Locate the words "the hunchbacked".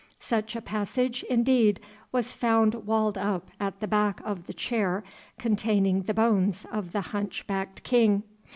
6.91-7.83